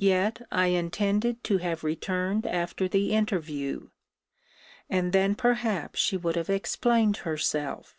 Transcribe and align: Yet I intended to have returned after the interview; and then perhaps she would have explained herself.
Yet 0.00 0.42
I 0.50 0.66
intended 0.66 1.44
to 1.44 1.58
have 1.58 1.84
returned 1.84 2.44
after 2.44 2.88
the 2.88 3.12
interview; 3.12 3.90
and 4.90 5.12
then 5.12 5.36
perhaps 5.36 6.00
she 6.00 6.16
would 6.16 6.34
have 6.34 6.50
explained 6.50 7.18
herself. 7.18 7.94